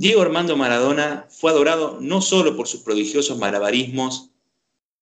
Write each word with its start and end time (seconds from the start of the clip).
Diego 0.00 0.22
Armando 0.22 0.56
Maradona 0.56 1.26
fue 1.28 1.50
adorado 1.50 1.98
no 2.00 2.22
solo 2.22 2.56
por 2.56 2.66
sus 2.66 2.80
prodigiosos 2.80 3.36
malabarismos, 3.36 4.30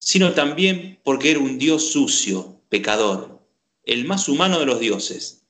sino 0.01 0.33
también 0.33 0.99
porque 1.05 1.31
era 1.31 1.39
un 1.39 1.57
dios 1.57 1.93
sucio, 1.93 2.61
pecador, 2.69 3.41
el 3.85 4.07
más 4.07 4.29
humano 4.29 4.59
de 4.59 4.67
los 4.67 4.81
dioses. 4.81 5.45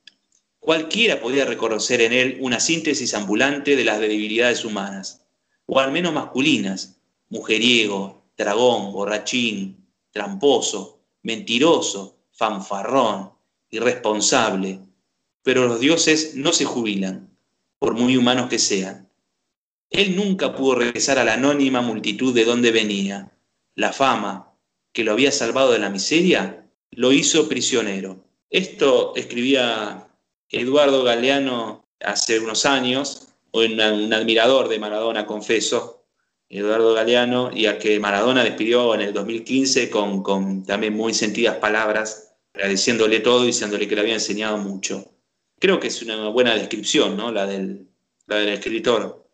Cualquiera 0.59 1.19
podía 1.19 1.45
reconocer 1.45 1.99
en 2.01 2.13
él 2.13 2.37
una 2.41 2.59
síntesis 2.59 3.15
ambulante 3.15 3.75
de 3.75 3.83
las 3.83 3.99
debilidades 3.99 4.63
humanas, 4.65 5.25
o 5.65 5.79
al 5.79 5.91
menos 5.91 6.13
masculinas, 6.13 6.99
mujeriego, 7.29 8.21
dragón, 8.37 8.93
borrachín, 8.93 9.83
tramposo, 10.11 10.99
mentiroso, 11.23 12.19
fanfarrón, 12.33 13.31
irresponsable. 13.71 14.79
Pero 15.41 15.67
los 15.67 15.79
dioses 15.79 16.35
no 16.35 16.53
se 16.53 16.65
jubilan, 16.65 17.35
por 17.79 17.95
muy 17.95 18.15
humanos 18.15 18.47
que 18.47 18.59
sean. 18.59 19.08
Él 19.89 20.15
nunca 20.15 20.55
pudo 20.55 20.75
regresar 20.75 21.17
a 21.17 21.23
la 21.23 21.33
anónima 21.33 21.81
multitud 21.81 22.33
de 22.33 22.45
donde 22.45 22.71
venía. 22.71 23.31
La 23.75 23.91
fama, 23.91 24.53
que 24.93 25.03
lo 25.03 25.13
había 25.13 25.31
salvado 25.31 25.71
de 25.71 25.79
la 25.79 25.89
miseria, 25.89 26.69
lo 26.91 27.11
hizo 27.11 27.47
prisionero. 27.47 28.23
Esto 28.49 29.13
escribía 29.15 30.07
Eduardo 30.49 31.03
Galeano 31.03 31.85
hace 31.99 32.39
unos 32.39 32.65
años, 32.65 33.27
un, 33.51 33.79
un 33.79 34.13
admirador 34.13 34.67
de 34.67 34.79
Maradona, 34.79 35.25
confeso, 35.25 36.05
Eduardo 36.49 36.93
Galeano, 36.93 37.51
y 37.53 37.67
al 37.67 37.77
que 37.77 37.99
Maradona 37.99 38.43
despidió 38.43 38.95
en 38.95 39.01
el 39.01 39.13
2015 39.13 39.89
con, 39.89 40.23
con 40.23 40.63
también 40.65 40.95
muy 40.95 41.13
sentidas 41.13 41.57
palabras, 41.57 42.35
agradeciéndole 42.53 43.19
todo 43.19 43.43
y 43.43 43.47
diciéndole 43.47 43.87
que 43.87 43.95
le 43.95 44.01
había 44.01 44.15
enseñado 44.15 44.57
mucho. 44.57 45.05
Creo 45.59 45.79
que 45.79 45.87
es 45.87 46.01
una 46.01 46.29
buena 46.29 46.55
descripción, 46.55 47.15
¿no? 47.17 47.31
La 47.31 47.45
del, 47.45 47.87
la 48.25 48.37
del 48.37 48.49
escritor. 48.49 49.28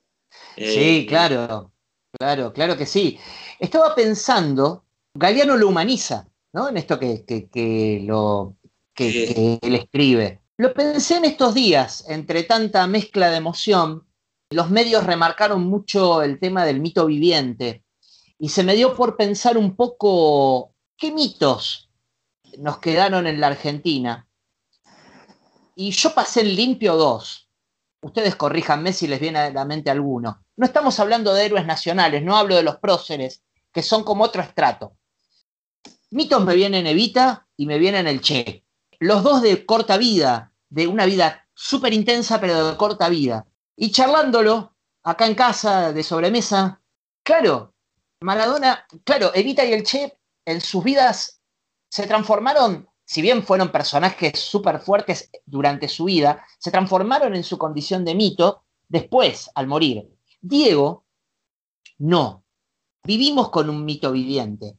Sí, 0.56 1.00
eh, 1.00 1.06
claro, 1.08 1.72
claro, 2.12 2.54
claro 2.54 2.78
que 2.78 2.86
sí. 2.86 3.20
Estaba 3.60 3.94
pensando, 3.94 4.86
Galeano 5.14 5.58
lo 5.58 5.68
humaniza, 5.68 6.28
¿no? 6.54 6.70
En 6.70 6.78
esto 6.78 7.00
que, 7.00 7.26
que, 7.26 8.02
lo, 8.06 8.56
que 8.94 9.60
él 9.62 9.76
escribe. 9.76 10.42
Lo 10.58 10.74
pensé 10.74 11.18
en 11.18 11.26
estos 11.26 11.54
días, 11.54 12.06
entre 12.08 12.44
tanta 12.44 12.88
mezcla 12.88 13.30
de 13.30 13.38
emoción, 13.38 14.08
los 14.52 14.70
medios 14.70 15.04
remarcaron 15.04 15.68
mucho 15.68 16.22
el 16.22 16.40
tema 16.40 16.66
del 16.66 16.80
mito 16.80 17.06
viviente 17.08 17.84
y 18.38 18.50
se 18.50 18.64
me 18.64 18.76
dio 18.76 18.96
por 18.96 19.18
pensar 19.18 19.58
un 19.58 19.76
poco 19.76 20.74
qué 20.98 21.12
mitos 21.12 21.90
nos 22.58 22.80
quedaron 22.80 23.28
en 23.28 23.42
la 23.42 23.48
Argentina. 23.48 24.28
Y 25.76 25.92
yo 25.92 26.14
pasé 26.14 26.42
en 26.42 26.56
limpio 26.56 26.96
dos. 26.96 27.45
Ustedes 28.06 28.36
corríjanme 28.36 28.94
si 28.94 29.08
les 29.08 29.20
viene 29.20 29.40
a 29.40 29.50
la 29.50 29.66
mente 29.66 29.90
alguno. 29.90 30.46
No 30.58 30.66
estamos 30.68 31.00
hablando 31.00 31.34
de 31.34 31.44
héroes 31.44 31.66
nacionales, 31.66 32.22
no 32.22 32.38
hablo 32.38 32.56
de 32.56 32.62
los 32.62 32.78
próceres, 32.78 33.42
que 33.74 33.82
son 33.82 34.04
como 34.04 34.24
otro 34.24 34.44
estrato. 34.44 34.96
Mitos 36.12 36.46
me 36.46 36.54
vienen 36.54 36.86
Evita 36.86 37.48
y 37.58 37.66
me 37.66 37.80
vienen 37.80 38.06
el 38.06 38.22
Che 38.22 38.64
los 39.00 39.24
dos 39.24 39.42
de 39.42 39.66
corta 39.66 39.98
vida, 39.98 40.52
de 40.70 40.86
una 40.86 41.08
vida 41.08 41.48
súper 41.56 41.94
intensa, 41.94 42.40
pero 42.40 42.70
de 42.70 42.78
corta 42.78 43.10
vida. 43.10 43.48
Y 43.76 43.92
charlándolo, 43.92 44.76
acá 45.02 45.26
en 45.26 45.34
casa, 45.34 45.92
de 45.92 46.04
sobremesa, 46.04 46.80
claro, 47.24 47.74
Maradona, 48.22 48.86
claro, 49.04 49.32
Evita 49.34 49.66
y 49.66 49.74
el 49.74 49.82
Che 49.82 50.16
en 50.46 50.62
sus 50.62 50.84
vidas 50.84 51.42
se 51.90 52.06
transformaron, 52.06 52.88
si 53.06 53.22
bien 53.22 53.44
fueron 53.44 53.72
personajes 53.72 54.40
súper 54.40 54.80
fuertes 54.80 55.30
durante 55.46 55.88
su 55.88 56.06
vida, 56.06 56.44
se 56.58 56.72
transformaron 56.72 57.36
en 57.36 57.44
su 57.44 57.58
condición 57.58 58.04
de 58.04 58.16
mito 58.16 58.64
después, 58.88 59.50
al 59.54 59.68
morir. 59.68 60.10
Diego, 60.42 61.06
no. 62.00 62.44
Vivimos 63.04 63.50
con 63.50 63.70
un 63.70 63.86
mito 63.86 64.12
viviente. 64.12 64.76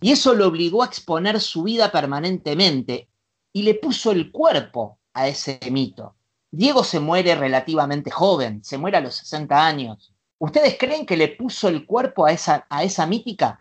Y 0.00 0.12
eso 0.12 0.34
lo 0.34 0.48
obligó 0.48 0.82
a 0.82 0.86
exponer 0.86 1.40
su 1.40 1.64
vida 1.64 1.92
permanentemente 1.92 3.10
y 3.52 3.62
le 3.62 3.74
puso 3.74 4.12
el 4.12 4.30
cuerpo 4.30 4.98
a 5.12 5.28
ese 5.28 5.60
mito. 5.70 6.16
Diego 6.50 6.82
se 6.84 7.00
muere 7.00 7.34
relativamente 7.34 8.10
joven, 8.10 8.64
se 8.64 8.78
muere 8.78 8.96
a 8.96 9.00
los 9.02 9.16
60 9.16 9.66
años. 9.66 10.14
¿Ustedes 10.38 10.76
creen 10.78 11.04
que 11.04 11.16
le 11.16 11.28
puso 11.28 11.68
el 11.68 11.84
cuerpo 11.84 12.24
a 12.24 12.32
esa, 12.32 12.66
a 12.70 12.84
esa 12.84 13.06
mítica? 13.06 13.60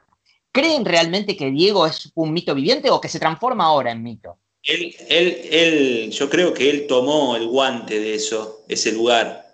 ¿Creen 0.58 0.86
realmente 0.86 1.38
que 1.38 1.52
Diego 1.52 1.86
es 1.86 2.12
un 2.16 2.34
mito 2.34 2.56
viviente 2.56 2.90
o 2.90 3.00
que 3.00 3.10
se 3.10 3.20
transforma 3.20 3.66
ahora 3.66 3.92
en 3.92 4.02
mito? 4.02 4.40
Él, 4.64 4.96
él, 5.08 5.42
él, 5.52 6.12
yo 6.12 6.32
creo 6.32 6.52
que 6.52 6.72
él 6.72 6.88
tomó 6.88 7.36
el 7.36 7.46
guante 7.46 8.00
de 8.00 8.16
eso, 8.16 8.66
ese 8.68 8.92
lugar. 8.92 9.54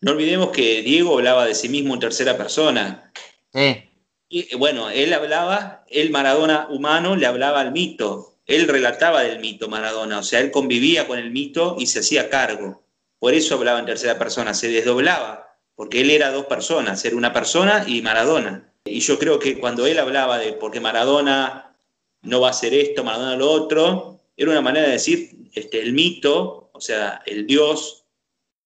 No 0.00 0.12
olvidemos 0.12 0.48
que 0.48 0.80
Diego 0.80 1.18
hablaba 1.18 1.44
de 1.44 1.54
sí 1.54 1.68
mismo 1.68 1.92
en 1.92 2.00
tercera 2.00 2.38
persona. 2.38 3.12
Sí. 3.52 3.82
Y 4.30 4.56
bueno, 4.56 4.88
él 4.88 5.12
hablaba, 5.12 5.84
el 5.90 6.08
Maradona 6.08 6.68
humano 6.70 7.16
le 7.16 7.26
hablaba 7.26 7.60
al 7.60 7.72
mito, 7.72 8.38
él 8.46 8.66
relataba 8.66 9.24
del 9.24 9.40
mito 9.40 9.68
Maradona, 9.68 10.20
o 10.20 10.22
sea, 10.22 10.40
él 10.40 10.50
convivía 10.50 11.06
con 11.06 11.18
el 11.18 11.32
mito 11.32 11.76
y 11.78 11.86
se 11.86 11.98
hacía 11.98 12.30
cargo. 12.30 12.82
Por 13.18 13.34
eso 13.34 13.56
hablaba 13.56 13.78
en 13.78 13.84
tercera 13.84 14.18
persona, 14.18 14.54
se 14.54 14.68
desdoblaba, 14.68 15.54
porque 15.74 16.00
él 16.00 16.10
era 16.10 16.30
dos 16.30 16.46
personas, 16.46 17.04
era 17.04 17.14
una 17.14 17.34
persona 17.34 17.84
y 17.86 18.00
Maradona. 18.00 18.73
Y 18.84 19.00
yo 19.00 19.18
creo 19.18 19.38
que 19.38 19.58
cuando 19.58 19.86
él 19.86 19.98
hablaba 19.98 20.38
de 20.38 20.52
porque 20.52 20.80
Maradona 20.80 21.74
no 22.22 22.40
va 22.40 22.48
a 22.48 22.50
hacer 22.50 22.74
esto, 22.74 23.02
Maradona 23.02 23.36
lo 23.36 23.50
otro, 23.50 24.20
era 24.36 24.50
una 24.50 24.60
manera 24.60 24.86
de 24.86 24.92
decir, 24.92 25.30
este, 25.54 25.80
el 25.80 25.92
mito, 25.92 26.70
o 26.72 26.80
sea, 26.80 27.22
el 27.24 27.46
Dios 27.46 28.04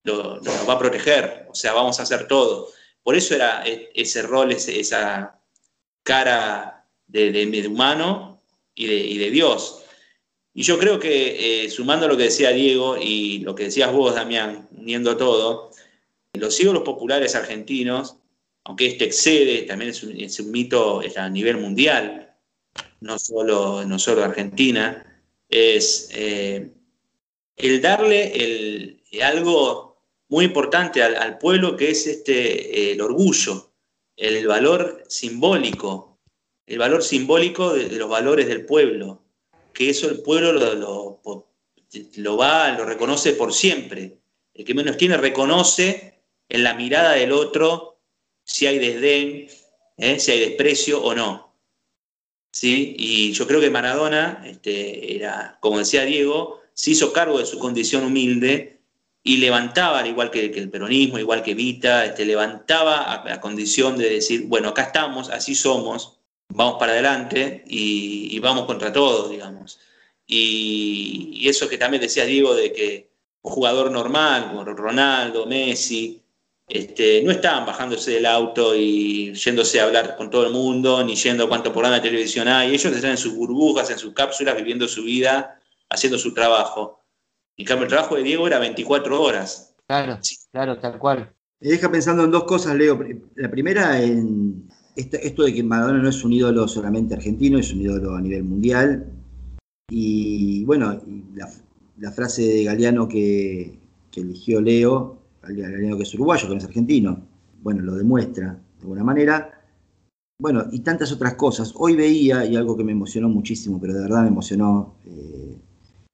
lo, 0.03 0.41
va 0.69 0.73
a 0.73 0.79
proteger, 0.79 1.47
o 1.51 1.55
sea, 1.55 1.73
vamos 1.73 2.01
a 2.01 2.03
hacer 2.03 2.27
todo. 2.27 2.69
Por 3.03 3.15
eso 3.15 3.35
era 3.35 3.63
e, 3.67 3.91
ese 3.95 4.23
rol, 4.23 4.51
esa 4.53 5.41
cara 6.03 6.87
de, 7.07 7.31
de 7.31 7.69
humano 7.69 8.43
y 8.75 9.19
de, 9.19 9.31
Dios. 9.31 9.85
Y 10.55 10.63
yo 10.63 10.79
creo 10.79 10.99
que, 10.99 11.65
eh, 11.65 11.71
sumando 11.71 12.09
lo 12.09 12.17
que 12.17 12.25
decía 12.25 12.51
Diego 12.51 12.97
y 12.97 13.39
lo 13.41 13.55
que 13.55 13.65
decías 13.65 13.93
vos, 13.93 14.15
Damián, 14.15 14.69
uniendo 14.77 15.17
todo, 15.17 15.71
los 16.33 16.59
ídolos 16.61 16.83
populares 16.83 17.35
argentinos, 17.35 18.17
aunque 18.65 18.87
este 18.87 19.05
excede, 19.05 19.63
también 19.63 19.91
es 19.91 20.41
un, 20.41 20.51
mito 20.51 21.01
a 21.17 21.29
nivel 21.29 21.59
mundial, 21.59 22.35
no 23.01 23.19
solo, 23.19 23.85
no 23.85 23.99
solo 23.99 24.25
Argentina, 24.25 25.23
es 25.49 26.11
eh, 26.13 26.71
el 27.57 27.81
darle 27.81 28.33
el, 28.35 29.03
algo 29.23 30.03
muy 30.29 30.45
importante 30.45 31.03
al, 31.03 31.39
pueblo 31.39 31.77
que 31.77 31.91
es 31.91 32.07
este, 32.07 32.93
el 32.93 33.01
orgullo, 33.01 33.73
el 34.17 34.47
valor 34.47 35.05
simbólico 35.09 36.09
el 36.69 36.79
valor 36.79 37.03
simbólico 37.03 37.73
de, 37.73 37.91
los 37.93 38.09
valores 38.09 38.47
del 38.47 38.67
pueblo, 38.67 39.23
que 39.73 39.91
eso 39.91 40.09
el 40.11 40.21
pueblo 40.21 40.53
lo, 40.53 41.21
lo, 42.17 42.37
va, 42.37 42.71
lo 42.73 42.85
reconoce 42.85 43.33
por 43.33 43.55
siempre. 43.55 44.19
El 44.53 44.65
que 44.65 44.75
menos 44.75 44.97
tiene 44.97 45.17
reconoce 45.17 46.21
en 46.49 46.63
la 46.63 46.75
mirada 46.75 47.13
del 47.13 47.33
otro 47.33 47.98
si 48.49 48.67
hay 48.67 48.79
desdén, 48.79 49.47
¿eh? 49.99 50.19
si 50.19 50.33
hay 50.33 50.41
desprecio 50.41 51.03
o 51.03 51.15
no. 51.15 51.55
¿Sí? 52.51 52.97
Y 52.99 53.33
yo 53.33 53.47
creo 53.47 53.61
que 53.61 53.71
Maradona, 53.71 54.43
este, 54.47 55.15
era, 55.15 55.59
como 55.61 55.79
decía 55.79 56.05
Diego, 56.05 56.63
se 56.73 56.93
hizo 56.93 57.13
cargo 57.13 57.39
de 57.39 57.47
su 57.47 57.59
condición 57.59 58.05
humilde 58.05 58.81
y 59.23 59.37
levantaba, 59.37 59.99
al 59.99 60.07
igual 60.07 60.31
que, 60.31 60.47
el 60.47 60.71
peronismo, 60.71 61.19
igual 61.19 61.43
que 61.43 61.55
Vita, 61.55 62.07
este, 62.07 62.25
levantaba 62.25 63.23
a 63.31 63.41
condición 63.41 63.99
de 63.99 64.09
decir, 64.09 64.47
bueno, 64.47 64.71
acá 64.71 64.83
estamos, 64.85 65.29
así 65.29 65.55
somos, 65.55 66.19
vamos 66.49 66.77
para 66.79 66.93
adelante 66.93 67.65
y, 67.67 68.39
vamos 68.41 68.65
contra 68.65 68.93
todo, 68.93 69.29
digamos. 69.29 69.79
Y, 70.27 71.47
eso 71.49 71.69
que 71.69 71.79
también 71.79 72.01
decía 72.01 72.25
Diego 72.25 72.55
de 72.55 72.73
que 72.73 73.11
un 73.43 73.53
jugador 73.53 73.91
normal, 73.91 74.49
como 74.49 74.65
Ronaldo, 74.65 75.47
Messi, 75.47 76.23
este, 76.69 77.23
no 77.23 77.31
estaban 77.31 77.67
bajándose 77.67 78.13
del 78.13 78.27
auto 78.27 78.75
y 78.75 79.33
yéndose 79.33 79.81
a 79.81 79.85
hablar 79.85 80.17
con 80.17 80.31
todo 80.31 80.47
el 80.47 80.53
mundo, 80.53 81.03
ni 81.05 81.15
yendo 81.17 81.45
a 81.45 81.49
cuánto 81.49 81.73
programa 81.73 81.97
de 81.97 82.03
televisión 82.03 82.49
hay. 82.49 82.75
Ellos 82.75 82.93
están 82.93 83.13
en 83.13 83.17
sus 83.17 83.35
burbujas, 83.35 83.91
en 83.91 83.99
sus 83.99 84.13
cápsulas, 84.13 84.57
viviendo 84.57 84.87
su 84.87 85.05
vida, 85.05 85.61
haciendo 85.89 86.19
su 86.19 86.35
trabajo. 86.35 87.05
En 87.57 87.67
cambio, 87.67 87.85
el 87.85 87.91
trabajo 87.91 88.17
de 88.17 88.23
Diego 88.23 88.47
era 88.47 88.59
24 88.59 89.21
horas. 89.21 89.75
Claro, 89.87 90.19
claro, 90.53 90.79
tal 90.79 90.99
cual. 90.99 91.33
Me 91.61 91.71
deja 91.71 91.91
pensando 91.91 92.25
en 92.25 92.31
dos 92.31 92.45
cosas, 92.45 92.77
Leo. 92.77 93.01
La 93.35 93.51
primera, 93.51 94.01
en, 94.01 94.69
esto 94.95 95.45
de 95.45 95.55
que 95.55 95.63
Maradona 95.63 96.03
no 96.03 96.09
es 96.09 96.25
un 96.25 96.33
ídolo 96.33 96.69
solamente 96.69 97.15
argentino, 97.15 97.59
es 97.59 97.73
un 97.73 97.83
ídolo 97.83 98.15
a 98.15 98.21
nivel 98.21 98.45
mundial. 98.45 99.07
Y 99.91 100.65
bueno, 100.65 101.01
la, 101.99 102.13
frase 102.13 102.43
de 102.43 102.65
Galeano 102.65 103.09
que, 103.09 103.79
eligió 104.15 104.61
Leo, 104.61 105.18
Galeano 105.57 105.97
que 105.97 106.03
es 106.03 106.15
uruguayo, 106.15 106.47
que 106.47 106.55
no 106.55 106.59
es 106.59 106.65
argentino, 106.65 107.21
bueno, 107.63 107.83
lo 107.83 107.95
demuestra 107.95 108.53
de 108.53 108.83
alguna 108.83 109.05
manera. 109.05 109.55
Bueno, 110.41 110.67
y 110.71 110.81
tantas 110.81 111.11
otras 111.13 111.35
cosas. 111.35 111.73
Hoy 111.77 111.97
veía, 111.97 112.45
y 112.45 112.55
algo 112.57 112.77
que 112.77 112.85
me 112.85 112.93
emocionó 112.93 113.29
muchísimo, 113.29 113.81
pero 113.81 113.95
de 113.95 114.03
verdad 114.03 114.23
me 114.23 114.29
emocionó, 114.29 114.95
eh, 115.05 115.59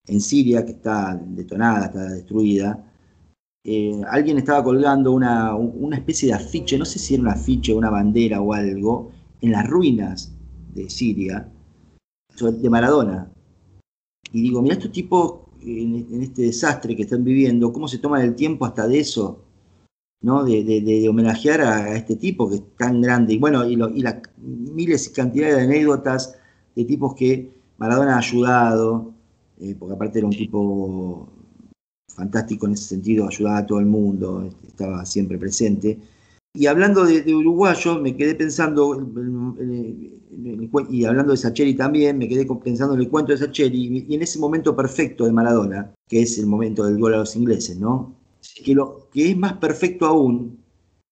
en 0.07 0.21
Siria, 0.21 0.65
que 0.65 0.73
está 0.73 1.15
detonada, 1.15 1.87
está 1.87 2.09
destruida, 2.11 2.85
eh, 3.67 4.03
alguien 4.11 4.37
estaba 4.37 4.63
colgando 4.63 5.13
una, 5.13 5.55
una, 5.57 5.97
especie 5.97 6.29
de 6.29 6.35
afiche, 6.35 6.77
no 6.77 6.85
sé 6.85 6.99
si 6.99 7.15
era 7.15 7.23
un 7.23 7.31
afiche, 7.31 7.73
una 7.73 7.89
bandera 7.89 8.41
o 8.43 8.53
algo, 8.53 9.11
en 9.41 9.53
las 9.53 9.67
ruinas 9.67 10.33
de 10.75 10.91
Siria, 10.91 11.49
de 12.39 12.71
Maradona. 12.71 13.31
Y 14.33 14.43
digo, 14.43 14.61
mira 14.61 14.75
estos 14.75 14.93
tipos 14.93 15.44
en, 15.65 16.23
este 16.23 16.43
desastre 16.43 16.97
que 16.97 17.03
están 17.03 17.25
viviendo, 17.25 17.73
cómo 17.73 17.89
se 17.89 17.99
toman 17.99 18.23
el 18.23 18.35
tiempo 18.35 18.67
hasta 18.67 18.87
de 18.87 19.01
eso, 19.01 19.43
¿no? 20.21 20.45
De, 20.45 21.07
homenajear 21.09 21.61
a, 21.63 21.97
este 21.97 22.17
tipo 22.17 22.49
que 22.49 22.57
es 22.57 22.63
tan 22.77 23.01
grande. 23.01 23.35
Y 23.35 23.39
bueno, 23.39 23.65
y, 23.65 23.77
las 23.77 24.17
miles 24.39 25.09
y 25.09 25.13
cantidades 25.13 25.57
de 25.57 25.63
anécdotas 25.63 26.37
de 26.75 26.85
tipos 26.85 27.15
que 27.15 27.53
Maradona 27.79 28.17
ha 28.17 28.19
ayudado, 28.19 29.13
eh, 29.61 29.75
porque 29.79 29.95
aparte 29.95 30.19
era 30.19 30.27
un 30.27 30.37
tipo 30.37 31.29
fantástico 32.09 32.67
en 32.67 32.75
ese 32.75 32.85
sentido, 32.85 33.29
ayudaba 33.29 33.59
a 33.59 33.67
todo 33.67 33.81
el 33.81 33.87
mundo, 33.87 34.49
estaba 34.67 35.05
siempre 35.05 35.39
presente. 35.39 35.99
Y 36.57 36.67
hablando 36.67 37.05
de, 37.05 37.35
uruguayo, 37.35 37.99
me 37.99 38.17
quedé 38.17 38.37
pensando, 38.37 38.97
y 40.89 41.05
hablando 41.05 41.33
de 41.33 41.37
Sacheri 41.37 41.75
también, 41.75 42.17
me 42.17 42.29
quedé 42.29 42.47
pensando 42.47 42.95
en 42.95 43.01
el 43.01 43.09
cuento 43.09 43.33
de 43.33 43.39
Sacheri, 43.39 44.07
y 44.09 44.15
en 44.15 44.23
ese 44.23 44.39
momento 44.39 44.77
perfecto 44.77 45.25
de 45.25 45.33
Maradona, 45.33 45.93
que 46.09 46.23
es 46.23 46.39
el 46.39 46.47
momento 46.47 46.85
del 46.85 46.97
gol 46.99 47.15
a 47.15 47.19
los 47.19 47.35
ingleses, 47.35 47.77
¿no? 47.77 48.15
Que, 48.65 48.73
lo, 48.73 49.09
que 49.13 49.31
es 49.31 49.37
más 49.37 49.55
perfecto 49.55 50.07
aún, 50.07 50.63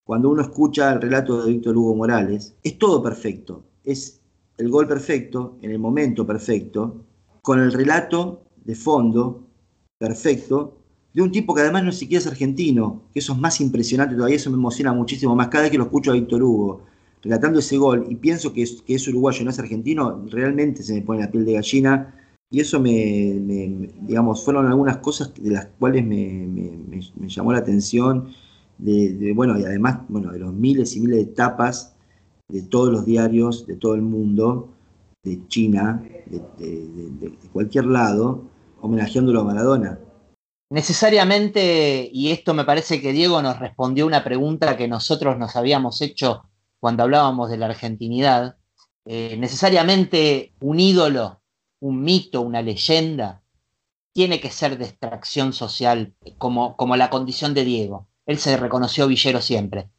cuando 0.05 0.31
uno 0.31 0.43
escucha 0.43 0.93
el 0.93 1.03
relato 1.03 1.43
de 1.43 1.53
Víctor 1.53 1.77
Hugo 1.77 1.97
Morales, 1.97 2.55
es 2.63 2.79
todo 2.79 3.03
perfecto. 3.03 3.65
Es 3.83 4.21
el 4.59 4.71
gol 4.71 4.87
perfecto, 4.87 5.59
en 5.61 5.73
el 5.73 5.81
momento 5.81 6.25
perfecto, 6.25 7.05
con 7.43 7.59
el 7.59 7.73
relato 7.73 8.45
de 8.65 8.77
fondo 8.77 9.49
perfecto, 9.99 10.82
de 11.15 11.23
un 11.23 11.31
tipo 11.31 11.55
que 11.55 11.61
además 11.61 11.85
no 11.85 11.93
siquiera 11.93 12.21
es 12.21 12.27
argentino, 12.27 13.03
que 13.13 13.19
eso 13.19 13.33
es 13.35 13.39
más 13.39 13.61
impresionante 13.61 14.15
todavía, 14.15 14.37
eso 14.37 14.51
me 14.51 14.57
emociona 14.57 14.93
muchísimo 14.93 15.37
más. 15.37 15.49
Cada 15.49 15.63
vez 15.63 15.71
que 15.71 15.79
lo 15.79 15.85
escucho 15.85 16.11
a 16.11 16.15
Víctor 16.15 16.43
Hugo 16.43 16.83
relatando 17.23 17.59
ese 17.59 17.77
gol 17.77 18.07
y 18.09 18.17
pienso 18.17 18.53
que 18.53 18.63
es, 18.63 18.83
que 18.83 18.95
es 18.95 19.07
uruguayo, 19.09 19.45
no 19.45 19.51
es 19.51 19.59
argentino, 19.59 20.25
realmente 20.29 20.83
se 20.83 20.95
me 20.95 21.03
pone 21.03 21.21
la 21.21 21.31
piel 21.31 21.45
de 21.45 21.53
gallina. 21.55 22.15
Y 22.51 22.61
eso 22.61 22.81
me, 22.81 22.91
digamos, 24.03 24.45
fueron 24.45 24.67
algunas 24.67 24.99
cosas 24.99 25.33
de 25.35 25.51
las 25.51 25.67
cuales 25.79 26.05
me, 26.05 27.01
llamó 27.27 27.53
la 27.53 27.59
atención, 27.59 28.29
de, 28.77 29.33
bueno, 29.35 29.59
y 29.59 29.65
además, 29.65 30.01
bueno, 30.09 30.33
de 30.33 30.39
los 30.39 30.53
miles 30.53 30.95
y 30.97 31.01
miles 31.01 31.19
de 31.19 31.27
tapas 31.27 31.95
de 32.49 32.61
todos 32.63 32.93
los 32.93 33.07
diarios 33.07 33.67
de 33.67 33.77
todo 33.77 33.95
el 33.95 34.03
mundo, 34.03 34.69
de 35.25 35.47
China, 35.49 36.03
de 36.59 37.33
cualquier 37.53 37.87
lado, 37.87 38.43
homenajeándolo 38.83 39.41
a 39.41 39.45
Maradona 39.45 39.99
necesariamente, 40.73 42.09
y 42.11 42.31
esto 42.31 42.55
me 42.55 42.65
parece 42.65 43.01
que 43.03 43.13
Diego 43.13 43.43
nos 43.43 43.59
respondió 43.59 44.07
una 44.07 44.25
pregunta 44.25 44.77
que 44.77 44.89
nosotros 44.89 45.39
nos 45.39 45.55
habíamos 45.55 46.01
hecho 46.01 46.45
cuando 46.81 47.03
hablábamos 47.03 47.51
de 47.51 47.59
la 47.59 47.67
argentinidad, 47.67 48.57
eh, 49.05 49.37
necesariamente 49.39 50.55
un 50.61 50.81
ídolo, 50.81 51.43
un 51.81 52.03
mito, 52.03 52.41
una 52.41 52.63
leyenda, 52.63 53.43
tiene 54.15 54.41
que 54.41 54.51
ser 54.51 54.79
de 54.79 54.87
extracción 54.87 55.53
social, 55.53 56.15
como, 56.39 56.77
como 56.77 56.97
la 56.97 57.11
condición 57.11 57.53
de 57.53 57.65
Diego. 57.65 58.09
Él 58.25 58.39
se 58.39 58.57
reconoció 58.57 59.07
villero 59.07 59.43
siempre, 59.43 59.91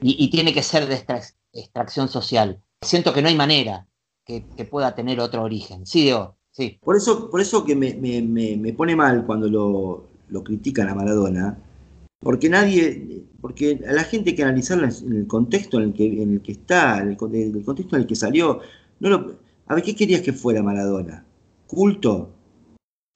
y, 0.00 0.30
tiene 0.30 0.54
que 0.54 0.62
ser 0.62 0.86
de 0.86 1.04
extracción 1.52 2.08
social. 2.08 2.60
Siento 2.80 3.12
que 3.12 3.22
no 3.22 3.28
hay 3.28 3.36
manera 3.36 3.86
que, 4.24 4.40
pueda 4.68 4.94
tener 4.94 5.20
otro 5.20 5.42
origen. 5.42 5.86
Sí, 5.86 6.02
Diego. 6.02 6.36
Sí. 6.50 6.78
Por 6.82 6.96
eso, 6.96 7.30
por 7.30 7.40
eso 7.40 7.64
que 7.64 7.76
me 7.76 8.72
pone 8.72 8.96
mal 8.96 9.24
cuando 9.26 9.48
lo, 9.48 10.11
lo 10.32 10.42
critican 10.42 10.88
a 10.88 10.94
Maradona, 10.94 11.58
porque 12.22 12.48
nadie, 12.48 13.24
porque 13.40 13.80
a 13.86 13.92
la 13.92 14.04
gente 14.04 14.30
hay 14.30 14.36
que 14.36 14.42
analizarla 14.42 14.88
en 15.04 15.12
el 15.12 15.26
contexto 15.26 15.78
en 15.78 15.88
el 15.88 15.92
que, 15.92 16.22
en 16.22 16.32
el 16.34 16.40
que 16.40 16.52
está, 16.52 17.00
en 17.00 17.08
el, 17.08 17.16
contexto 17.16 17.96
en 17.96 18.02
el 18.02 18.06
que 18.06 18.16
salió. 18.16 18.60
No 19.00 19.10
lo, 19.10 19.36
a 19.66 19.74
ver, 19.74 19.82
¿qué 19.82 19.96
querías 19.96 20.22
que 20.22 20.32
fuera 20.32 20.62
Maradona? 20.62 21.24
¿Culto? 21.66 22.30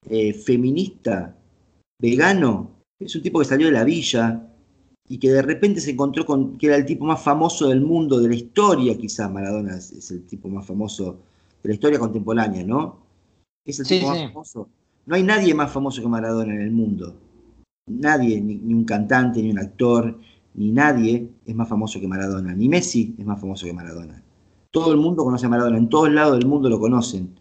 Eh, 0.09 0.33
¿Feminista? 0.33 1.35
¿Vegano? 1.99 2.71
Es 2.99 3.15
un 3.15 3.21
tipo 3.21 3.39
que 3.39 3.45
salió 3.45 3.67
de 3.67 3.73
la 3.73 3.83
villa 3.83 4.47
y 5.07 5.17
que 5.19 5.31
de 5.31 5.41
repente 5.41 5.79
se 5.79 5.91
encontró 5.91 6.25
con 6.25 6.57
que 6.57 6.67
era 6.67 6.75
el 6.75 6.85
tipo 6.85 7.05
más 7.05 7.23
famoso 7.23 7.69
del 7.69 7.81
mundo, 7.81 8.19
de 8.19 8.27
la 8.27 8.35
historia 8.35 8.97
quizás, 8.97 9.31
Maradona 9.31 9.77
es, 9.77 10.11
el 10.11 10.25
tipo 10.25 10.49
más 10.49 10.65
famoso 10.65 11.19
de 11.63 11.69
la 11.69 11.75
historia 11.75 11.99
contemporánea, 11.99 12.63
¿no? 12.63 12.99
Es 13.65 13.79
el 13.79 13.87
tipo 13.87 14.07
más 14.07 14.19
famoso. 14.19 14.69
No 15.07 15.15
hay 15.15 15.23
nadie 15.23 15.53
más 15.53 15.71
famoso 15.71 16.01
que 16.01 16.07
Maradona 16.09 16.53
en 16.53 16.61
el 16.61 16.71
mundo. 16.71 17.15
Nadie, 17.89 18.41
ni, 18.41 18.73
un 18.73 18.83
cantante, 18.83 19.41
ni 19.41 19.49
un 19.51 19.57
actor, 19.57 20.19
ni 20.53 20.69
nadie 20.69 21.29
es 21.45 21.55
más 21.55 21.69
famoso 21.69 22.01
que 22.01 22.09
Maradona. 22.09 22.53
Ni 22.53 22.67
Messi 22.67 23.15
es 23.17 23.25
más 23.25 23.39
famoso 23.39 23.65
que 23.65 23.71
Maradona. 23.71 24.21
Todo 24.69 24.91
el 24.91 24.97
mundo 24.97 25.23
conoce 25.23 25.45
a 25.45 25.49
Maradona, 25.49 25.77
en 25.77 25.87
todos 25.87 26.11
lados 26.11 26.37
del 26.37 26.45
mundo 26.45 26.67
lo 26.69 26.77
conocen. 26.77 27.39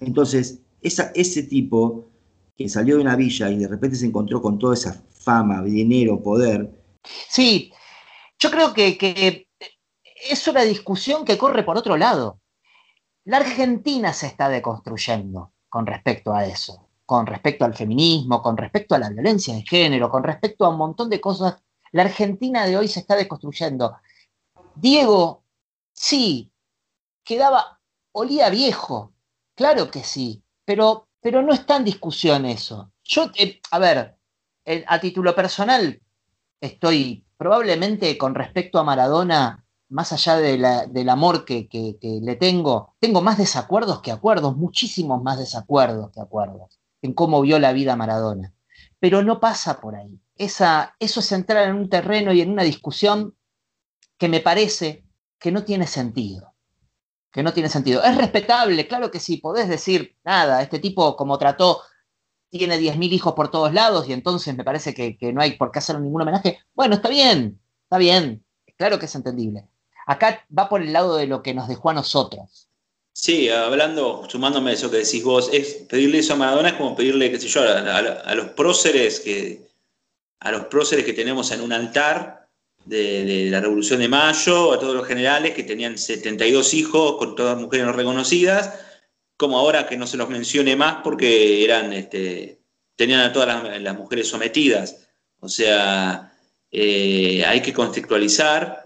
Entonces, 0.00 0.60
ese 0.82 1.42
tipo 1.44 2.08
que 2.56 2.68
salió 2.68 2.96
de 2.96 3.02
una 3.02 3.14
villa 3.14 3.48
y 3.48 3.58
de 3.58 3.68
repente 3.68 3.96
se 3.96 4.06
encontró 4.06 4.42
con 4.42 4.58
toda 4.58 4.74
esa 4.74 5.04
fama, 5.10 5.62
dinero, 5.62 6.20
poder. 6.20 6.68
Sí, 7.28 7.72
yo 8.40 8.50
creo 8.50 8.74
que, 8.74 8.98
que 8.98 9.46
es 10.28 10.48
una 10.48 10.62
discusión 10.62 11.24
que 11.24 11.38
corre 11.38 11.62
por 11.62 11.78
otro 11.78 11.96
lado. 11.96 12.40
La 13.24 13.36
Argentina 13.36 14.12
se 14.12 14.26
está 14.26 14.48
deconstruyendo 14.48 15.51
con 15.72 15.86
respecto 15.86 16.34
a 16.34 16.44
eso, 16.44 16.86
con 17.06 17.24
respecto 17.24 17.64
al 17.64 17.74
feminismo, 17.74 18.42
con 18.42 18.58
respecto 18.58 18.94
a 18.94 18.98
la 18.98 19.08
violencia 19.08 19.54
de 19.54 19.62
género, 19.62 20.10
con 20.10 20.22
respecto 20.22 20.66
a 20.66 20.68
un 20.68 20.76
montón 20.76 21.08
de 21.08 21.18
cosas. 21.18 21.62
La 21.92 22.02
Argentina 22.02 22.66
de 22.66 22.76
hoy 22.76 22.88
se 22.88 23.00
está 23.00 23.16
deconstruyendo. 23.16 23.96
Diego, 24.74 25.44
sí, 25.94 26.52
quedaba, 27.24 27.80
olía 28.12 28.50
viejo, 28.50 29.14
claro 29.54 29.90
que 29.90 30.04
sí, 30.04 30.42
pero, 30.66 31.08
pero 31.22 31.40
no 31.40 31.54
está 31.54 31.76
en 31.76 31.84
discusión 31.84 32.44
eso. 32.44 32.92
Yo, 33.02 33.30
eh, 33.38 33.58
a 33.70 33.78
ver, 33.78 34.18
eh, 34.66 34.84
a 34.86 35.00
título 35.00 35.34
personal, 35.34 36.02
estoy 36.60 37.24
probablemente 37.38 38.18
con 38.18 38.34
respecto 38.34 38.78
a 38.78 38.84
Maradona 38.84 39.61
más 39.92 40.12
allá 40.12 40.36
del 40.36 41.08
amor 41.08 41.44
que, 41.44 41.68
le 42.02 42.36
tengo, 42.36 42.94
tengo 42.98 43.20
más 43.20 43.36
desacuerdos 43.36 44.00
que 44.00 44.10
acuerdos, 44.10 44.56
muchísimos 44.56 45.22
más 45.22 45.38
desacuerdos 45.38 46.10
que 46.10 46.20
acuerdos 46.20 46.80
en 47.02 47.12
cómo 47.12 47.42
vio 47.42 47.58
la 47.58 47.72
vida 47.72 47.94
Maradona. 47.94 48.54
Pero 48.98 49.22
no 49.22 49.38
pasa 49.38 49.80
por 49.80 49.94
ahí. 49.94 50.18
Esa, 50.36 50.96
eso 50.98 51.20
es 51.20 51.30
entrar 51.32 51.68
en 51.68 51.76
un 51.76 51.90
terreno 51.90 52.32
y 52.32 52.40
en 52.40 52.50
una 52.50 52.62
discusión 52.62 53.36
que 54.16 54.28
me 54.28 54.40
parece 54.40 55.04
que 55.38 55.52
no 55.52 55.64
tiene 55.64 55.86
sentido. 55.86 56.54
Que 57.30 57.42
no 57.42 57.52
tiene 57.52 57.68
sentido. 57.68 58.02
Es 58.02 58.16
respetable, 58.16 58.88
claro 58.88 59.10
que 59.10 59.20
sí, 59.20 59.36
podés 59.38 59.68
decir, 59.68 60.16
nada, 60.24 60.62
este 60.62 60.78
tipo 60.78 61.16
como 61.16 61.36
trató, 61.36 61.82
tiene 62.48 62.78
10.000 62.78 63.12
hijos 63.12 63.34
por 63.34 63.50
todos 63.50 63.74
lados 63.74 64.08
y 64.08 64.12
entonces 64.12 64.56
me 64.56 64.64
parece 64.64 64.94
que, 64.94 65.18
que 65.18 65.32
no 65.32 65.42
hay 65.42 65.56
por 65.56 65.70
qué 65.70 65.80
hacer 65.80 66.00
ningún 66.00 66.22
homenaje. 66.22 66.60
Bueno, 66.74 66.94
está 66.94 67.08
bien, 67.08 67.60
está 67.84 67.98
bien, 67.98 68.44
claro 68.76 68.98
que 68.98 69.06
es 69.06 69.14
entendible. 69.14 69.66
Acá 70.06 70.44
va 70.56 70.68
por 70.68 70.82
el 70.82 70.92
lado 70.92 71.16
de 71.16 71.26
lo 71.26 71.42
que 71.42 71.54
nos 71.54 71.68
dejó 71.68 71.90
a 71.90 71.94
nosotros. 71.94 72.68
Sí, 73.14 73.50
hablando, 73.50 74.26
sumándome 74.28 74.70
a 74.70 74.74
eso 74.74 74.90
que 74.90 74.98
decís 74.98 75.22
vos, 75.22 75.50
es 75.52 75.84
pedirle 75.88 76.18
eso 76.18 76.32
a 76.32 76.36
Maradona 76.36 76.70
es 76.70 76.74
como 76.74 76.96
pedirle, 76.96 77.30
qué 77.30 77.38
sé 77.38 77.46
yo, 77.48 77.62
a, 77.62 78.34
los 78.34 78.48
próceres 78.50 79.20
que 79.20 79.68
a 80.40 80.50
los 80.50 80.64
próceres 80.66 81.04
que 81.04 81.12
tenemos 81.12 81.50
en 81.52 81.60
un 81.60 81.72
altar 81.72 82.48
de, 82.84 83.48
la 83.50 83.60
Revolución 83.60 84.00
de 84.00 84.08
Mayo, 84.08 84.72
a 84.72 84.78
todos 84.78 84.94
los 84.94 85.06
generales 85.06 85.54
que 85.54 85.62
tenían 85.62 85.98
72 85.98 86.74
hijos 86.74 87.16
con 87.18 87.36
todas 87.36 87.58
mujeres 87.58 87.86
no 87.86 87.92
reconocidas, 87.92 88.80
como 89.36 89.58
ahora 89.58 89.86
que 89.86 89.96
no 89.96 90.06
se 90.06 90.16
los 90.16 90.28
mencione 90.28 90.74
más 90.74 90.96
porque 91.04 91.64
eran, 91.64 91.92
este, 91.92 92.60
tenían 92.96 93.20
a 93.20 93.32
todas 93.32 93.80
las, 93.80 93.96
mujeres 93.96 94.28
sometidas. 94.28 95.06
O 95.38 95.48
sea, 95.48 96.32
eh, 96.70 97.44
hay 97.44 97.60
que 97.60 97.72
contextualizar 97.72 98.81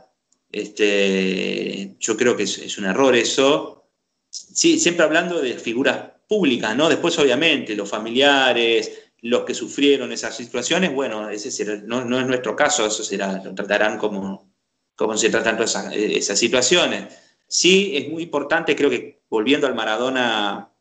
este, 0.57 1.97
yo 1.99 2.17
creo 2.17 2.37
que 2.37 2.45
es, 2.45 2.79
un 2.79 2.87
error 2.87 3.15
eso. 3.15 3.91
Sí, 4.31 4.79
siempre 4.79 5.05
hablando 5.05 5.41
de 5.41 5.59
figuras 5.59 5.99
públicas, 6.29 6.77
¿no? 6.77 6.89
Después, 6.89 7.19
obviamente, 7.19 7.77
los 7.77 7.89
familiares, 7.89 9.11
los 9.23 9.45
que 9.45 9.55
sufrieron 9.55 10.13
esas 10.13 10.37
situaciones, 10.37 10.95
bueno, 10.95 11.29
ese 11.29 11.83
no, 11.85 12.01
es 12.19 12.27
nuestro 12.27 12.55
caso, 12.57 12.87
eso 12.87 13.05
será, 13.05 13.43
lo 13.43 13.55
tratarán 13.55 13.99
como, 13.99 14.53
como 14.95 15.17
se 15.17 15.31
tratan 15.31 15.57
todas 15.57 15.93
esas, 15.95 16.39
situaciones. 16.39 17.15
Sí, 17.47 17.93
es 17.97 18.09
muy 18.09 18.25
importante, 18.25 18.75
creo 18.75 18.91
que 18.91 19.23
volviendo 19.29 19.67
al 19.67 19.75
Maradona, 19.75 20.73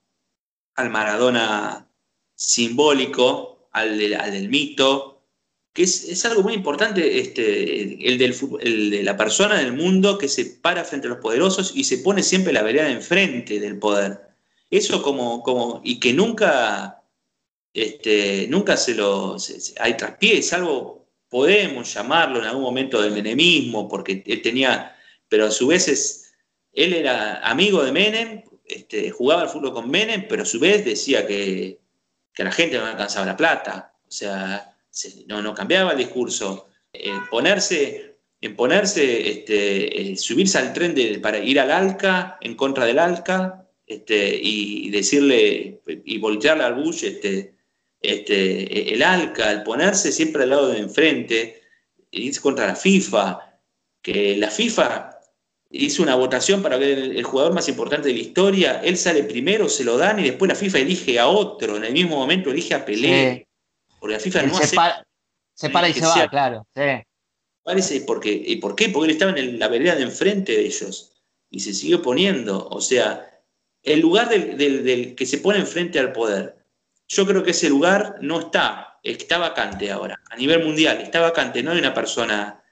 al 0.75 0.89
Maradona 0.89 1.89
simbólico, 2.34 3.70
al 3.72 3.98
del 3.98 4.50
mito, 4.50 5.14
que 5.75 5.84
es, 5.84 6.24
algo 6.24 6.41
muy 6.41 6.53
importante, 6.53 7.20
este, 7.20 8.08
el, 8.08 8.17
del, 8.17 8.34
el 8.62 8.89
de 8.91 9.03
la 9.03 9.17
persona 9.17 9.60
en 9.60 9.67
el 9.67 9.74
mundo 9.74 10.17
que 10.17 10.29
se 10.29 10.46
para 10.46 10.86
frente 10.86 11.08
a 11.08 11.10
los 11.10 11.20
poderosos 11.20 11.74
y 11.75 11.84
se 11.84 11.98
pone 11.98 12.24
siempre 12.24 12.53
la 12.53 12.63
vereda 12.63 12.89
enfrente 12.89 13.60
del 13.60 13.77
poder. 13.77 14.22
Eso 14.72 15.01
como, 15.01 15.44
como 15.44 15.82
y 15.84 16.00
que 16.00 16.13
nunca, 16.13 17.03
este, 17.74 18.48
nunca 18.48 18.77
se 18.77 18.96
lo. 18.96 19.36
hay 19.82 19.98
traspié, 19.98 20.41
salvo 20.41 21.10
podemos 21.27 21.94
llamarlo 21.94 22.39
en 22.39 22.46
algún 22.46 22.63
momento 22.63 23.01
del 23.01 23.12
menemismo, 23.12 23.89
porque 23.89 24.24
él 24.25 24.41
tenía. 24.41 24.96
Pero 25.27 25.48
a 25.48 25.51
su 25.51 25.67
vez 25.67 25.89
es, 25.89 26.34
él 26.72 26.94
era 26.94 27.46
amigo 27.46 27.84
de 27.84 27.91
Menem, 27.91 28.44
este, 28.63 29.12
jugaba 29.12 29.41
al 29.41 29.50
fútbol 29.50 29.74
con 29.74 29.89
Menem, 29.89 30.25
pero 30.29 30.44
a 30.44 30.46
su 30.46 30.58
vez 30.58 30.86
decía 30.86 31.27
que, 31.27 31.82
que 32.34 32.44
la 32.46 32.51
gente 32.53 32.77
no 32.77 32.86
alcanzaba 32.86 33.25
la 33.25 33.36
plata. 33.36 33.94
O 34.08 34.12
sea, 34.12 34.72
no, 35.28 35.42
no 35.42 35.54
cambiaba 35.54 35.92
el 35.92 35.98
discurso. 35.98 36.68
ponerse, 37.30 38.18
en 38.42 38.56
ponerse 38.56 39.30
este, 39.30 40.12
eh, 40.12 40.18
subirse 40.18 40.58
al 40.58 40.74
tren 40.74 40.96
de, 40.96 41.20
para 41.20 41.40
ir 41.40 41.60
al 41.60 41.72
ALCA, 41.72 42.38
en 42.42 42.56
contra 42.56 42.86
del 42.86 43.00
ALCA, 43.00 43.68
este, 43.86 44.40
y, 44.42 44.90
decirle, 44.90 45.82
y 45.86 46.18
voltearle 46.18 46.64
al 46.64 46.75
Bush, 46.75 47.04
este, 47.04 47.56
este, 48.02 48.94
el 48.94 49.04
ALCA, 49.04 49.52
el 49.52 49.64
ponerse 49.64 50.12
siempre 50.12 50.44
al 50.44 50.50
lado 50.50 50.70
de 50.70 50.80
enfrente, 50.80 51.62
irse 52.12 52.42
contra 52.42 52.68
la 52.68 52.75
FIFA, 52.75 53.40
que 54.02 54.38
la 54.38 54.50
FIFA 54.50 55.16
hizo 55.72 56.04
una 56.04 56.16
votación 56.16 56.62
para 56.62 56.78
ver 56.78 56.98
el, 56.98 57.24
jugador 57.24 57.54
más 57.54 57.68
importante 57.68 58.08
de 58.08 58.14
la 58.14 58.22
historia, 58.22 58.82
él 58.84 58.98
sale 58.98 59.24
primero, 59.24 59.68
se 59.68 59.84
lo 59.84 59.98
dan 59.98 60.20
y 60.20 60.24
después 60.24 60.48
la 60.48 60.56
FIFA 60.56 60.80
elige 60.80 61.20
a 61.20 61.28
otro, 61.28 61.78
en 61.78 61.84
el 61.84 61.94
mismo 61.94 62.16
momento 62.16 62.52
elige 62.52 62.74
a 62.74 62.86
Pelé. 62.86 63.48
Porque 64.06 64.18
la 64.18 64.20
FIFA 64.20 64.44
no 64.44 64.58
se 64.60 64.64
hace. 64.64 64.78
se 65.56 65.70
para 65.72 65.90
y 65.90 65.94
se 65.94 66.02
va, 66.02 66.28
claro. 66.30 66.68
Parece, 67.64 68.02
porque, 68.02 68.32
¿Y 68.32 68.58
por 68.58 68.76
qué? 68.76 68.90
Porque 68.90 69.06
él 69.10 69.14
estaba 69.14 69.32
en 69.32 69.58
la 69.58 69.68
vereda 69.68 69.96
de 69.96 70.04
enfrente 70.04 70.52
de 70.52 70.64
ellos 70.64 71.14
y 71.50 71.60
se 71.60 71.74
siguió 71.74 72.04
poniendo. 72.04 72.68
O 72.70 72.82
sea, 72.82 73.42
el 73.82 74.02
lugar 74.02 74.30
del, 74.30 75.16
que 75.16 75.26
se 75.26 75.40
pone 75.40 75.58
enfrente 75.58 75.98
al 75.98 76.12
poder, 76.12 76.56
yo 77.08 77.26
creo 77.26 77.42
que 77.42 77.50
ese 77.50 77.68
lugar 77.68 78.18
no 78.22 78.42
está, 78.42 79.00
está 79.02 79.40
vacante 79.40 79.90
ahora, 79.90 80.22
a 80.30 80.36
nivel 80.36 80.64
mundial, 80.64 81.02
está 81.02 81.20
vacante, 81.20 81.64
no 81.64 81.72
hay 81.72 81.80
una 81.80 81.96
persona, 81.96 82.64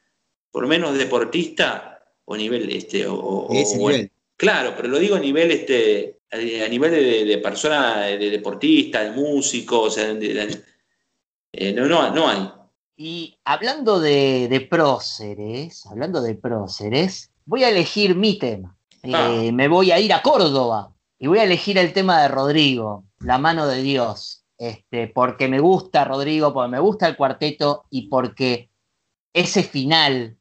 por 0.51 0.61
lo 0.61 0.69
menos 0.69 0.95
deportista, 0.95 2.05
o 2.25 2.37
nivel, 2.37 2.71
este, 2.71 3.07
o, 3.07 3.49
claro, 4.37 4.75
pero 4.77 4.87
lo 4.87 4.99
digo 4.99 5.15
a 5.15 5.19
nivel, 5.19 5.49
este, 5.49 6.19
a 6.29 6.69
nivel 6.69 6.91
de, 7.27 7.39
persona, 7.39 8.01
de 8.05 8.29
deportista, 8.29 9.03
de 9.03 9.09
músico, 9.09 9.81
o 9.81 9.89
sea, 9.89 10.13
eh, 11.53 11.71
no, 11.73 11.85
no, 11.85 12.09
no 12.13 12.27
hay. 12.27 12.51
Y 12.95 13.37
hablando 13.45 13.99
de, 13.99 14.67
próceres, 14.69 15.85
hablando 15.85 16.21
de 16.21 16.35
próceres, 16.35 17.31
voy 17.45 17.63
a 17.63 17.69
elegir 17.69 18.15
mi 18.15 18.37
tema. 18.37 18.77
Ah. 19.03 19.31
Eh, 19.31 19.51
me 19.51 19.67
voy 19.67 19.91
a 19.91 19.99
ir 19.99 20.13
a 20.13 20.21
Córdoba 20.21 20.93
y 21.19 21.27
voy 21.27 21.39
a 21.39 21.43
elegir 21.43 21.77
el 21.77 21.93
tema 21.93 22.21
de 22.21 22.27
Rodrigo, 22.27 23.05
La 23.19 23.37
mano 23.37 23.67
de 23.67 23.81
Dios, 23.81 24.45
este, 24.57 25.07
porque 25.07 25.47
me 25.47 25.59
gusta 25.59 26.05
Rodrigo, 26.05 26.53
porque 26.53 26.71
me 26.71 26.79
gusta 26.79 27.07
el 27.07 27.15
cuarteto 27.15 27.85
y 27.89 28.07
porque 28.07 28.69
ese 29.33 29.63
final, 29.63 30.37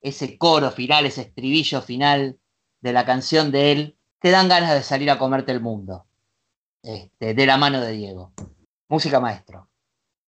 ese 0.00 0.38
coro 0.38 0.70
final, 0.70 1.06
ese 1.06 1.22
estribillo 1.22 1.80
final 1.82 2.38
de 2.80 2.92
la 2.92 3.04
canción 3.04 3.50
de 3.50 3.72
él, 3.72 3.96
te 4.20 4.30
dan 4.30 4.48
ganas 4.48 4.74
de 4.74 4.82
salir 4.82 5.10
a 5.10 5.18
comerte 5.18 5.52
el 5.52 5.60
mundo. 5.60 6.06
Este, 6.82 7.34
de 7.34 7.46
la 7.46 7.56
mano 7.56 7.80
de 7.80 7.92
Diego. 7.92 8.32
Música 8.88 9.20
maestro. 9.20 9.68